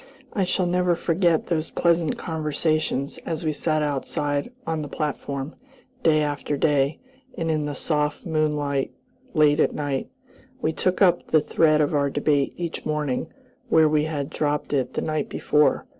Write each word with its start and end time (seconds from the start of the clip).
I 0.33 0.45
shall 0.45 0.65
never 0.65 0.95
forget 0.95 1.45
those 1.45 1.69
pleasant 1.69 2.17
conversations 2.17 3.19
as 3.19 3.45
we 3.45 3.51
sat 3.51 3.83
outside 3.83 4.51
on 4.65 4.81
the 4.81 4.87
platform, 4.87 5.53
day 6.01 6.23
after 6.23 6.57
day, 6.57 6.99
and 7.37 7.51
in 7.51 7.67
the 7.67 7.75
soft 7.75 8.25
moonlight 8.25 8.95
late 9.35 9.59
at 9.59 9.75
night. 9.75 10.09
We 10.59 10.73
took 10.73 11.03
up 11.03 11.29
the 11.29 11.39
thread 11.39 11.81
of 11.81 11.93
our 11.93 12.09
debate 12.09 12.55
each 12.57 12.83
morning 12.83 13.31
where 13.69 13.87
we 13.87 14.05
had 14.05 14.31
dropped 14.31 14.73
it 14.73 14.93
the 14.95 15.03
night 15.03 15.29
before. 15.29 15.85